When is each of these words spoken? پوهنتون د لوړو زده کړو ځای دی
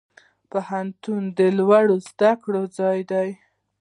پوهنتون 0.51 1.23
د 1.37 1.39
لوړو 1.57 1.95
زده 2.07 2.31
کړو 2.43 2.61
ځای 2.77 2.99
دی 3.11 3.29